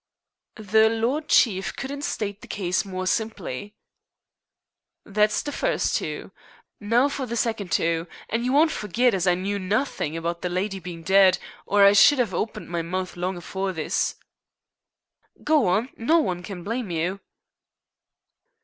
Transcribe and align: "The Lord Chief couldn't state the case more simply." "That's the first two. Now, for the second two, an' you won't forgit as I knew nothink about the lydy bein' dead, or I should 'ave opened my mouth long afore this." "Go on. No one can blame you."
"The 0.55 0.89
Lord 0.89 1.27
Chief 1.27 1.75
couldn't 1.75 2.01
state 2.01 2.41
the 2.41 2.47
case 2.47 2.83
more 2.83 3.05
simply." 3.05 3.75
"That's 5.05 5.43
the 5.43 5.51
first 5.51 5.95
two. 5.95 6.31
Now, 6.79 7.07
for 7.07 7.27
the 7.27 7.37
second 7.37 7.71
two, 7.71 8.07
an' 8.27 8.43
you 8.43 8.51
won't 8.51 8.71
forgit 8.71 9.13
as 9.13 9.27
I 9.27 9.35
knew 9.35 9.59
nothink 9.59 10.15
about 10.15 10.41
the 10.41 10.49
lydy 10.49 10.79
bein' 10.79 11.03
dead, 11.03 11.37
or 11.67 11.85
I 11.85 11.93
should 11.93 12.19
'ave 12.19 12.35
opened 12.35 12.69
my 12.69 12.81
mouth 12.81 13.15
long 13.15 13.37
afore 13.37 13.73
this." 13.73 14.15
"Go 15.43 15.67
on. 15.67 15.89
No 15.95 16.17
one 16.17 16.41
can 16.41 16.63
blame 16.63 16.89
you." 16.89 17.19